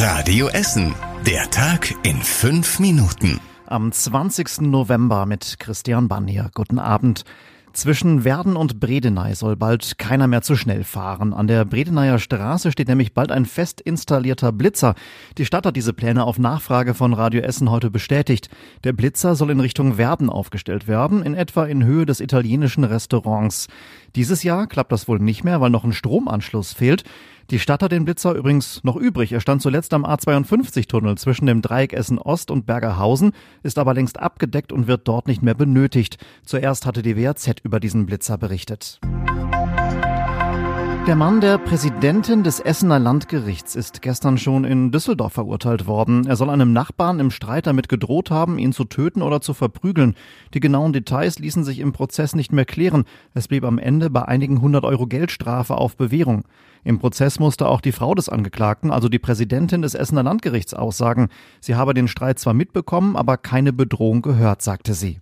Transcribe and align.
Radio 0.00 0.46
Essen. 0.46 0.94
Der 1.26 1.50
Tag 1.50 1.92
in 2.04 2.18
fünf 2.18 2.78
Minuten. 2.78 3.40
Am 3.66 3.90
20. 3.90 4.60
November 4.60 5.26
mit 5.26 5.56
Christian 5.58 6.06
Bannier. 6.06 6.52
Guten 6.54 6.78
Abend. 6.78 7.24
Zwischen 7.72 8.22
Werden 8.22 8.54
und 8.54 8.78
Bredeney 8.78 9.34
soll 9.34 9.56
bald 9.56 9.98
keiner 9.98 10.28
mehr 10.28 10.42
zu 10.42 10.54
schnell 10.54 10.84
fahren. 10.84 11.34
An 11.34 11.48
der 11.48 11.64
Bredeneier 11.64 12.20
Straße 12.20 12.70
steht 12.70 12.86
nämlich 12.86 13.12
bald 13.12 13.32
ein 13.32 13.44
fest 13.44 13.80
installierter 13.80 14.52
Blitzer. 14.52 14.94
Die 15.36 15.44
Stadt 15.44 15.66
hat 15.66 15.74
diese 15.74 15.92
Pläne 15.92 16.24
auf 16.24 16.38
Nachfrage 16.38 16.94
von 16.94 17.12
Radio 17.12 17.40
Essen 17.40 17.68
heute 17.68 17.90
bestätigt. 17.90 18.50
Der 18.84 18.92
Blitzer 18.92 19.34
soll 19.34 19.50
in 19.50 19.58
Richtung 19.58 19.98
Werden 19.98 20.30
aufgestellt 20.30 20.86
werden, 20.86 21.24
in 21.24 21.34
etwa 21.34 21.64
in 21.66 21.84
Höhe 21.84 22.06
des 22.06 22.20
italienischen 22.20 22.84
Restaurants. 22.84 23.66
Dieses 24.14 24.44
Jahr 24.44 24.68
klappt 24.68 24.92
das 24.92 25.08
wohl 25.08 25.18
nicht 25.18 25.42
mehr, 25.42 25.60
weil 25.60 25.70
noch 25.70 25.84
ein 25.84 25.92
Stromanschluss 25.92 26.72
fehlt. 26.72 27.02
Die 27.50 27.58
Stadt 27.58 27.82
hat 27.82 27.92
den 27.92 28.04
Blitzer 28.04 28.34
übrigens 28.34 28.84
noch 28.84 28.96
übrig. 28.96 29.32
Er 29.32 29.40
stand 29.40 29.62
zuletzt 29.62 29.94
am 29.94 30.04
A52-Tunnel 30.04 31.16
zwischen 31.16 31.46
dem 31.46 31.62
Dreieck 31.62 31.94
Essen 31.94 32.18
Ost 32.18 32.50
und 32.50 32.66
Bergerhausen, 32.66 33.32
ist 33.62 33.78
aber 33.78 33.94
längst 33.94 34.20
abgedeckt 34.20 34.70
und 34.70 34.86
wird 34.86 35.08
dort 35.08 35.26
nicht 35.26 35.42
mehr 35.42 35.54
benötigt. 35.54 36.18
Zuerst 36.44 36.84
hatte 36.84 37.00
die 37.00 37.16
WAZ 37.16 37.54
über 37.62 37.80
diesen 37.80 38.04
Blitzer 38.04 38.36
berichtet. 38.36 39.00
Der 41.08 41.16
Mann 41.16 41.40
der 41.40 41.56
Präsidentin 41.56 42.42
des 42.42 42.60
Essener 42.60 42.98
Landgerichts 42.98 43.74
ist 43.76 44.02
gestern 44.02 44.36
schon 44.36 44.64
in 44.64 44.92
Düsseldorf 44.92 45.32
verurteilt 45.32 45.86
worden. 45.86 46.26
Er 46.26 46.36
soll 46.36 46.50
einem 46.50 46.74
Nachbarn 46.74 47.18
im 47.18 47.30
Streit 47.30 47.66
damit 47.66 47.88
gedroht 47.88 48.30
haben, 48.30 48.58
ihn 48.58 48.74
zu 48.74 48.84
töten 48.84 49.22
oder 49.22 49.40
zu 49.40 49.54
verprügeln. 49.54 50.16
Die 50.52 50.60
genauen 50.60 50.92
Details 50.92 51.38
ließen 51.38 51.64
sich 51.64 51.78
im 51.78 51.94
Prozess 51.94 52.34
nicht 52.34 52.52
mehr 52.52 52.66
klären. 52.66 53.04
Es 53.32 53.48
blieb 53.48 53.64
am 53.64 53.78
Ende 53.78 54.10
bei 54.10 54.26
einigen 54.26 54.60
hundert 54.60 54.84
Euro 54.84 55.06
Geldstrafe 55.06 55.76
auf 55.76 55.96
Bewährung. 55.96 56.44
Im 56.84 56.98
Prozess 56.98 57.40
musste 57.40 57.68
auch 57.68 57.80
die 57.80 57.92
Frau 57.92 58.14
des 58.14 58.28
Angeklagten, 58.28 58.90
also 58.90 59.08
die 59.08 59.18
Präsidentin 59.18 59.80
des 59.80 59.94
Essener 59.94 60.22
Landgerichts, 60.22 60.74
aussagen. 60.74 61.28
Sie 61.62 61.74
habe 61.74 61.94
den 61.94 62.08
Streit 62.08 62.38
zwar 62.38 62.52
mitbekommen, 62.52 63.16
aber 63.16 63.38
keine 63.38 63.72
Bedrohung 63.72 64.20
gehört, 64.20 64.60
sagte 64.60 64.92
sie. 64.92 65.20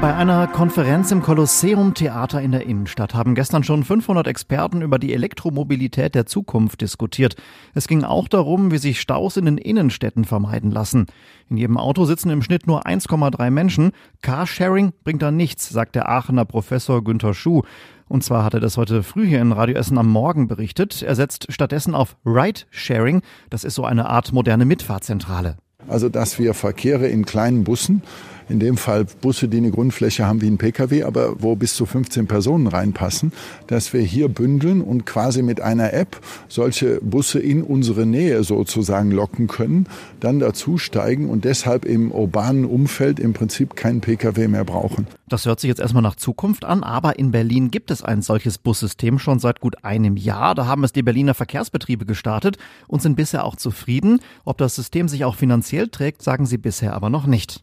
Bei 0.00 0.14
einer 0.14 0.46
Konferenz 0.46 1.10
im 1.10 1.22
Kolosseum 1.22 1.94
Theater 1.94 2.42
in 2.42 2.52
der 2.52 2.66
Innenstadt 2.66 3.14
haben 3.14 3.34
gestern 3.34 3.64
schon 3.64 3.82
500 3.82 4.26
Experten 4.26 4.82
über 4.82 4.98
die 4.98 5.14
Elektromobilität 5.14 6.14
der 6.14 6.26
Zukunft 6.26 6.82
diskutiert. 6.82 7.34
Es 7.74 7.88
ging 7.88 8.04
auch 8.04 8.28
darum, 8.28 8.70
wie 8.70 8.78
sich 8.78 9.00
Staus 9.00 9.38
in 9.38 9.46
den 9.46 9.56
Innenstädten 9.56 10.26
vermeiden 10.26 10.70
lassen. 10.70 11.06
In 11.48 11.56
jedem 11.56 11.78
Auto 11.78 12.04
sitzen 12.04 12.28
im 12.28 12.42
Schnitt 12.42 12.66
nur 12.66 12.86
1,3 12.86 13.50
Menschen. 13.50 13.92
Carsharing 14.20 14.92
bringt 15.02 15.22
da 15.22 15.30
nichts, 15.30 15.70
sagt 15.70 15.94
der 15.94 16.08
Aachener 16.10 16.44
Professor 16.44 17.02
Günther 17.02 17.32
Schuh. 17.32 17.62
Und 18.06 18.22
zwar 18.22 18.44
hat 18.44 18.52
er 18.52 18.60
das 18.60 18.76
heute 18.76 19.02
früh 19.02 19.26
hier 19.26 19.40
in 19.40 19.52
Radio 19.52 19.76
Essen 19.76 19.96
am 19.96 20.08
Morgen 20.08 20.46
berichtet. 20.46 21.02
Er 21.02 21.14
setzt 21.14 21.46
stattdessen 21.50 21.94
auf 21.94 22.16
Ride-Sharing. 22.26 23.22
Das 23.48 23.64
ist 23.64 23.74
so 23.74 23.84
eine 23.84 24.10
Art 24.10 24.32
moderne 24.32 24.66
Mitfahrzentrale. 24.66 25.56
Also, 25.88 26.08
dass 26.08 26.38
wir 26.38 26.52
Verkehre 26.54 27.06
in 27.06 27.24
kleinen 27.24 27.64
Bussen 27.64 28.02
in 28.48 28.60
dem 28.60 28.76
Fall 28.76 29.06
Busse, 29.20 29.48
die 29.48 29.58
eine 29.58 29.70
Grundfläche 29.70 30.26
haben 30.26 30.40
wie 30.40 30.48
ein 30.48 30.58
Pkw, 30.58 31.02
aber 31.02 31.42
wo 31.42 31.56
bis 31.56 31.74
zu 31.74 31.86
15 31.86 32.26
Personen 32.26 32.66
reinpassen, 32.66 33.32
dass 33.66 33.92
wir 33.92 34.00
hier 34.00 34.28
bündeln 34.28 34.80
und 34.80 35.06
quasi 35.06 35.42
mit 35.42 35.60
einer 35.60 35.92
App 35.92 36.20
solche 36.48 37.00
Busse 37.00 37.38
in 37.38 37.62
unsere 37.62 38.06
Nähe 38.06 38.44
sozusagen 38.44 39.10
locken 39.10 39.46
können, 39.46 39.86
dann 40.20 40.38
dazusteigen 40.38 41.28
und 41.28 41.44
deshalb 41.44 41.84
im 41.84 42.12
urbanen 42.12 42.64
Umfeld 42.64 43.20
im 43.20 43.32
Prinzip 43.32 43.76
keinen 43.76 44.00
Pkw 44.00 44.48
mehr 44.48 44.64
brauchen. 44.64 45.06
Das 45.28 45.44
hört 45.44 45.58
sich 45.58 45.68
jetzt 45.68 45.80
erstmal 45.80 46.02
nach 46.02 46.14
Zukunft 46.14 46.64
an, 46.64 46.84
aber 46.84 47.18
in 47.18 47.32
Berlin 47.32 47.72
gibt 47.72 47.90
es 47.90 48.02
ein 48.02 48.22
solches 48.22 48.58
Bussystem 48.58 49.18
schon 49.18 49.40
seit 49.40 49.60
gut 49.60 49.84
einem 49.84 50.16
Jahr. 50.16 50.54
Da 50.54 50.66
haben 50.66 50.84
es 50.84 50.92
die 50.92 51.02
Berliner 51.02 51.34
Verkehrsbetriebe 51.34 52.06
gestartet 52.06 52.58
und 52.86 53.02
sind 53.02 53.16
bisher 53.16 53.44
auch 53.44 53.56
zufrieden. 53.56 54.20
Ob 54.44 54.58
das 54.58 54.76
System 54.76 55.08
sich 55.08 55.24
auch 55.24 55.34
finanziell 55.34 55.88
trägt, 55.88 56.22
sagen 56.22 56.46
sie 56.46 56.58
bisher 56.58 56.94
aber 56.94 57.10
noch 57.10 57.26
nicht. 57.26 57.60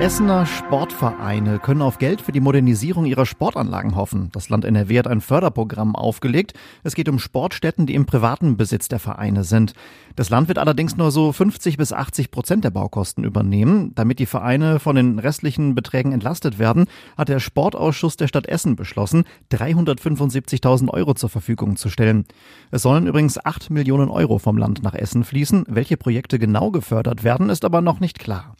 Essener 0.00 0.46
Sportvereine 0.46 1.58
können 1.58 1.82
auf 1.82 1.98
Geld 1.98 2.22
für 2.22 2.32
die 2.32 2.40
Modernisierung 2.40 3.04
ihrer 3.04 3.26
Sportanlagen 3.26 3.96
hoffen. 3.96 4.30
Das 4.32 4.48
Land 4.48 4.64
NRW 4.64 4.98
hat 4.98 5.06
ein 5.06 5.20
Förderprogramm 5.20 5.94
aufgelegt. 5.94 6.54
Es 6.82 6.94
geht 6.94 7.10
um 7.10 7.18
Sportstätten, 7.18 7.84
die 7.84 7.94
im 7.94 8.06
privaten 8.06 8.56
Besitz 8.56 8.88
der 8.88 8.98
Vereine 8.98 9.44
sind. 9.44 9.74
Das 10.16 10.30
Land 10.30 10.48
wird 10.48 10.56
allerdings 10.56 10.96
nur 10.96 11.10
so 11.10 11.32
50 11.32 11.76
bis 11.76 11.92
80 11.92 12.30
Prozent 12.30 12.64
der 12.64 12.70
Baukosten 12.70 13.24
übernehmen. 13.24 13.92
Damit 13.94 14.20
die 14.20 14.26
Vereine 14.26 14.80
von 14.80 14.96
den 14.96 15.18
restlichen 15.18 15.74
Beträgen 15.74 16.12
entlastet 16.12 16.58
werden, 16.58 16.86
hat 17.18 17.28
der 17.28 17.38
Sportausschuss 17.38 18.16
der 18.16 18.28
Stadt 18.28 18.46
Essen 18.46 18.76
beschlossen, 18.76 19.24
375.000 19.52 20.88
Euro 20.88 21.12
zur 21.12 21.28
Verfügung 21.28 21.76
zu 21.76 21.90
stellen. 21.90 22.24
Es 22.70 22.80
sollen 22.80 23.06
übrigens 23.06 23.44
8 23.44 23.68
Millionen 23.68 24.08
Euro 24.08 24.38
vom 24.38 24.56
Land 24.56 24.82
nach 24.82 24.94
Essen 24.94 25.24
fließen. 25.24 25.66
Welche 25.68 25.98
Projekte 25.98 26.38
genau 26.38 26.70
gefördert 26.70 27.22
werden, 27.22 27.50
ist 27.50 27.66
aber 27.66 27.82
noch 27.82 28.00
nicht 28.00 28.18
klar. 28.18 28.56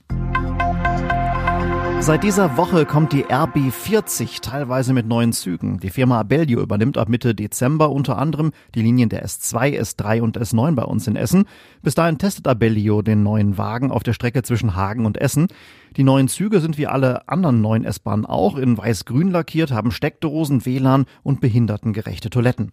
Seit 2.02 2.24
dieser 2.24 2.56
Woche 2.56 2.86
kommt 2.86 3.12
die 3.12 3.26
RB40 3.26 4.40
teilweise 4.40 4.94
mit 4.94 5.06
neuen 5.06 5.34
Zügen. 5.34 5.80
Die 5.80 5.90
Firma 5.90 6.20
Abellio 6.20 6.62
übernimmt 6.62 6.96
ab 6.96 7.10
Mitte 7.10 7.34
Dezember 7.34 7.90
unter 7.90 8.16
anderem 8.16 8.52
die 8.74 8.80
Linien 8.80 9.10
der 9.10 9.22
S2, 9.22 9.78
S3 9.78 10.22
und 10.22 10.38
S9 10.38 10.74
bei 10.74 10.84
uns 10.84 11.06
in 11.06 11.14
Essen. 11.14 11.44
Bis 11.82 11.94
dahin 11.94 12.16
testet 12.16 12.48
Abellio 12.48 13.02
den 13.02 13.22
neuen 13.22 13.58
Wagen 13.58 13.90
auf 13.90 14.02
der 14.02 14.14
Strecke 14.14 14.42
zwischen 14.42 14.74
Hagen 14.74 15.04
und 15.04 15.18
Essen. 15.18 15.48
Die 15.98 16.02
neuen 16.02 16.28
Züge 16.28 16.60
sind 16.60 16.78
wie 16.78 16.86
alle 16.86 17.28
anderen 17.28 17.60
neuen 17.60 17.84
S-Bahnen 17.84 18.24
auch 18.24 18.56
in 18.56 18.78
weiß-grün 18.78 19.30
lackiert, 19.30 19.70
haben 19.70 19.90
Steckdosen, 19.90 20.64
WLAN 20.64 21.04
und 21.22 21.42
behindertengerechte 21.42 22.30
Toiletten. 22.30 22.72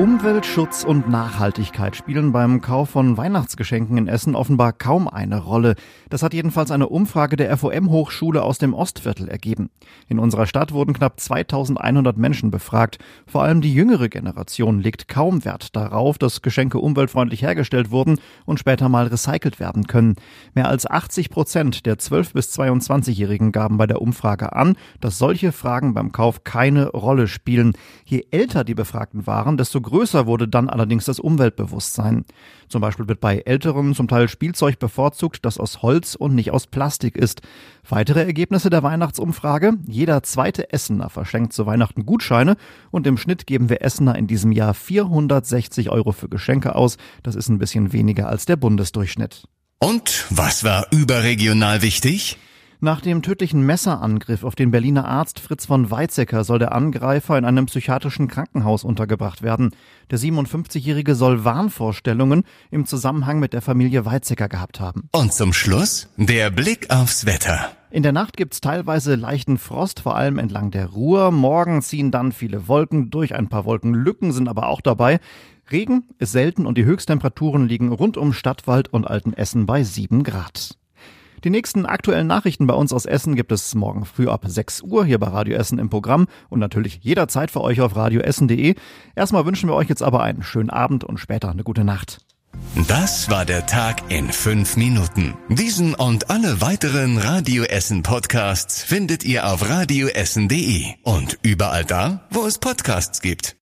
Umweltschutz 0.00 0.82
und 0.82 1.10
Nachhaltigkeit 1.10 1.94
spielen 1.94 2.32
beim 2.32 2.62
Kauf 2.62 2.88
von 2.88 3.18
Weihnachtsgeschenken 3.18 3.98
in 3.98 4.08
Essen 4.08 4.34
offenbar 4.34 4.72
kaum 4.72 5.06
eine 5.06 5.38
Rolle. 5.38 5.74
Das 6.08 6.22
hat 6.22 6.32
jedenfalls 6.32 6.70
eine 6.70 6.88
Umfrage 6.88 7.36
der 7.36 7.54
FOM-Hochschule 7.54 8.42
aus 8.42 8.56
dem 8.56 8.72
Ostviertel 8.72 9.28
ergeben. 9.28 9.68
In 10.08 10.18
unserer 10.18 10.46
Stadt 10.46 10.72
wurden 10.72 10.94
knapp 10.94 11.20
2100 11.20 12.16
Menschen 12.16 12.50
befragt. 12.50 12.96
Vor 13.26 13.42
allem 13.42 13.60
die 13.60 13.74
jüngere 13.74 14.08
Generation 14.08 14.80
legt 14.80 15.06
kaum 15.06 15.44
Wert 15.44 15.76
darauf, 15.76 16.16
dass 16.16 16.40
Geschenke 16.40 16.78
umweltfreundlich 16.78 17.42
hergestellt 17.42 17.90
wurden 17.90 18.18
und 18.46 18.58
später 18.58 18.88
mal 18.88 19.06
recycelt 19.08 19.60
werden 19.60 19.86
können. 19.86 20.16
Mehr 20.54 20.68
als 20.68 20.88
80 20.88 21.28
Prozent 21.28 21.84
der 21.84 21.98
12- 21.98 22.32
bis 22.32 22.58
22-Jährigen 22.58 23.52
gaben 23.52 23.76
bei 23.76 23.86
der 23.86 24.00
Umfrage 24.00 24.56
an, 24.56 24.76
dass 25.02 25.18
solche 25.18 25.52
Fragen 25.52 25.92
beim 25.92 26.10
Kauf 26.10 26.42
keine 26.42 26.88
Rolle 26.88 27.28
spielen. 27.28 27.74
Je 28.06 28.24
älter 28.30 28.64
die 28.64 28.74
Befragten 28.74 29.26
waren, 29.26 29.58
desto 29.58 29.89
größer 29.90 30.26
wurde 30.26 30.48
dann 30.48 30.70
allerdings 30.70 31.04
das 31.04 31.20
Umweltbewusstsein. 31.20 32.24
Zum 32.68 32.80
Beispiel 32.80 33.08
wird 33.08 33.20
bei 33.20 33.38
älteren 33.38 33.94
zum 33.94 34.08
Teil 34.08 34.28
Spielzeug 34.28 34.78
bevorzugt, 34.78 35.44
das 35.44 35.58
aus 35.58 35.82
Holz 35.82 36.14
und 36.14 36.34
nicht 36.34 36.50
aus 36.50 36.66
Plastik 36.66 37.16
ist. 37.16 37.42
Weitere 37.88 38.24
Ergebnisse 38.24 38.70
der 38.70 38.82
Weihnachtsumfrage. 38.82 39.74
Jeder 39.86 40.22
zweite 40.22 40.72
Essener 40.72 41.10
verschenkt 41.10 41.52
zu 41.52 41.66
Weihnachten 41.66 42.06
Gutscheine 42.06 42.56
und 42.90 43.06
im 43.06 43.18
Schnitt 43.18 43.46
geben 43.46 43.68
wir 43.68 43.82
Essener 43.82 44.16
in 44.16 44.26
diesem 44.26 44.52
Jahr 44.52 44.72
460 44.72 45.90
Euro 45.90 46.12
für 46.12 46.28
Geschenke 46.28 46.74
aus. 46.74 46.96
Das 47.22 47.34
ist 47.34 47.48
ein 47.48 47.58
bisschen 47.58 47.92
weniger 47.92 48.28
als 48.28 48.46
der 48.46 48.56
Bundesdurchschnitt. 48.56 49.44
Und 49.78 50.26
was 50.30 50.64
war 50.64 50.86
überregional 50.90 51.82
wichtig? 51.82 52.38
Nach 52.82 53.02
dem 53.02 53.20
tödlichen 53.20 53.60
Messerangriff 53.60 54.42
auf 54.42 54.54
den 54.54 54.70
Berliner 54.70 55.06
Arzt 55.06 55.38
Fritz 55.38 55.66
von 55.66 55.90
Weizsäcker 55.90 56.44
soll 56.44 56.58
der 56.58 56.72
Angreifer 56.72 57.36
in 57.36 57.44
einem 57.44 57.66
psychiatrischen 57.66 58.26
Krankenhaus 58.26 58.84
untergebracht 58.84 59.42
werden. 59.42 59.72
Der 60.10 60.18
57-Jährige 60.18 61.14
soll 61.14 61.44
Wahnvorstellungen 61.44 62.44
im 62.70 62.86
Zusammenhang 62.86 63.38
mit 63.38 63.52
der 63.52 63.60
Familie 63.60 64.06
Weizsäcker 64.06 64.48
gehabt 64.48 64.80
haben. 64.80 65.10
Und 65.12 65.34
zum 65.34 65.52
Schluss 65.52 66.08
der 66.16 66.50
Blick 66.50 66.88
aufs 66.88 67.26
Wetter. 67.26 67.70
In 67.90 68.02
der 68.02 68.12
Nacht 68.12 68.38
gibt's 68.38 68.62
teilweise 68.62 69.14
leichten 69.14 69.58
Frost, 69.58 70.00
vor 70.00 70.16
allem 70.16 70.38
entlang 70.38 70.70
der 70.70 70.86
Ruhr. 70.86 71.32
Morgen 71.32 71.82
ziehen 71.82 72.10
dann 72.10 72.32
viele 72.32 72.66
Wolken 72.66 73.10
durch, 73.10 73.34
ein 73.34 73.50
paar 73.50 73.66
Wolkenlücken 73.66 74.32
sind 74.32 74.48
aber 74.48 74.68
auch 74.68 74.80
dabei. 74.80 75.20
Regen 75.70 76.04
ist 76.18 76.32
selten 76.32 76.64
und 76.64 76.78
die 76.78 76.86
Höchsttemperaturen 76.86 77.68
liegen 77.68 77.92
rund 77.92 78.16
um 78.16 78.32
Stadtwald 78.32 78.88
und 78.88 79.06
Altenessen 79.06 79.66
bei 79.66 79.84
7 79.84 80.22
Grad. 80.22 80.78
Die 81.44 81.50
nächsten 81.50 81.86
aktuellen 81.86 82.26
Nachrichten 82.26 82.66
bei 82.66 82.74
uns 82.74 82.92
aus 82.92 83.06
Essen 83.06 83.34
gibt 83.34 83.50
es 83.50 83.74
morgen 83.74 84.04
früh 84.04 84.28
ab 84.28 84.44
6 84.46 84.82
Uhr 84.82 85.06
hier 85.06 85.18
bei 85.18 85.28
Radio 85.28 85.56
Essen 85.56 85.78
im 85.78 85.88
Programm 85.88 86.26
und 86.50 86.58
natürlich 86.58 87.00
jederzeit 87.02 87.50
für 87.50 87.62
euch 87.62 87.80
auf 87.80 87.96
radioessen.de. 87.96 88.74
Erstmal 89.14 89.46
wünschen 89.46 89.68
wir 89.68 89.74
euch 89.74 89.88
jetzt 89.88 90.02
aber 90.02 90.22
einen 90.22 90.42
schönen 90.42 90.70
Abend 90.70 91.02
und 91.02 91.18
später 91.18 91.50
eine 91.50 91.64
gute 91.64 91.84
Nacht. 91.84 92.18
Das 92.88 93.30
war 93.30 93.44
der 93.44 93.66
Tag 93.66 94.10
in 94.10 94.30
fünf 94.30 94.76
Minuten. 94.76 95.34
Diesen 95.48 95.94
und 95.94 96.30
alle 96.30 96.60
weiteren 96.60 97.16
Radio 97.16 97.64
Essen 97.64 98.02
Podcasts 98.02 98.82
findet 98.82 99.24
ihr 99.24 99.46
auf 99.46 99.68
radioessen.de 99.68 100.84
und 101.02 101.38
überall 101.42 101.84
da, 101.84 102.26
wo 102.30 102.44
es 102.44 102.58
Podcasts 102.58 103.22
gibt. 103.22 103.56